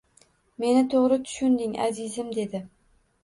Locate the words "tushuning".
1.27-1.77